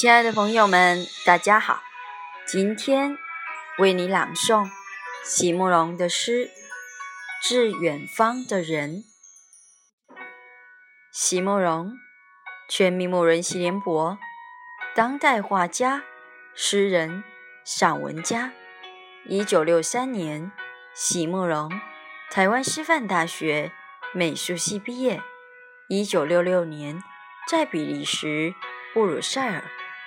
[0.00, 1.82] 亲爱的朋友们，大家好！
[2.46, 3.18] 今天
[3.78, 4.70] 为你朗诵
[5.24, 6.46] 席慕容的诗
[7.42, 9.02] 《致远方的人》。
[11.10, 11.98] 席慕容，
[12.68, 14.16] 全名慕人席联博，
[14.94, 16.04] 当代画家、
[16.54, 17.24] 诗人、
[17.64, 18.52] 散文家。
[19.26, 20.52] 一九六三年，
[20.94, 21.68] 席慕容
[22.30, 23.72] 台湾师范大学
[24.14, 25.20] 美术系毕业。
[25.88, 27.02] 一九六六年，
[27.50, 28.54] 在比利时
[28.94, 29.64] 布鲁塞尔。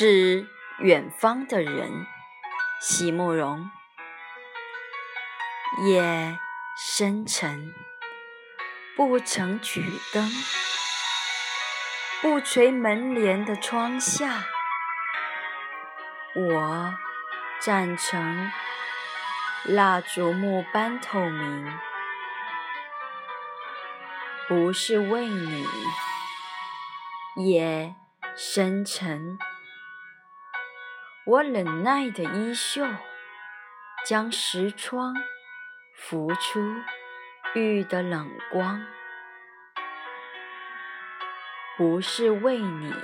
[0.00, 0.46] 是
[0.78, 2.06] 远方的人，
[2.80, 3.68] 席慕容。
[5.88, 6.38] 夜
[6.76, 7.74] 深沉，
[8.94, 10.30] 不曾举灯，
[12.22, 14.44] 不垂门帘的窗下，
[16.36, 16.94] 我
[17.60, 18.52] 站成
[19.64, 21.76] 蜡烛木般透明，
[24.46, 25.66] 不是为你。
[27.34, 27.96] 夜
[28.36, 29.36] 深沉。
[31.28, 32.86] 我忍耐的衣袖，
[34.06, 35.14] 将石窗
[35.94, 36.58] 浮出
[37.54, 38.82] 玉的冷光，
[41.76, 42.94] 不是为你。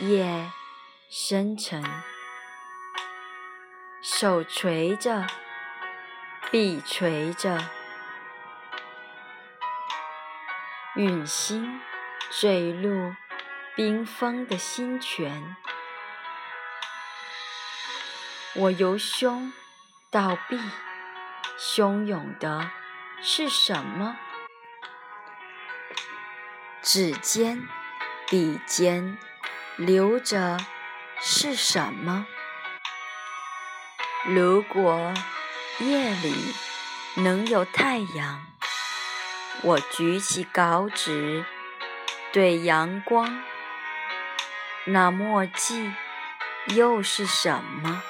[0.00, 0.50] 夜
[1.08, 1.80] 深沉，
[4.02, 5.24] 手垂着，
[6.50, 7.56] 臂垂着，
[10.96, 11.80] 陨星
[12.32, 13.14] 坠入
[13.76, 15.54] 冰封的心泉。
[18.54, 19.50] 我由胸
[20.10, 20.60] 到臂，
[21.58, 22.70] 汹涌的
[23.22, 24.18] 是什么？
[26.82, 27.66] 指尖、
[28.28, 29.16] 笔尖
[29.76, 30.58] 流着
[31.18, 32.26] 是什么？
[34.26, 35.14] 如果
[35.78, 36.54] 夜里
[37.14, 38.46] 能有太阳，
[39.62, 41.46] 我举起稿纸
[42.34, 43.42] 对阳光，
[44.84, 45.94] 那墨迹
[46.66, 48.02] 又是什么？